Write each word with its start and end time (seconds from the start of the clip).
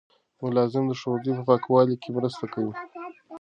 ملازم 0.43 0.83
د 0.87 0.93
ښوونځي 0.99 1.31
په 1.37 1.43
پاکوالي 1.49 1.95
کې 2.01 2.09
مرسته 2.17 2.45
کوي. 2.53 2.73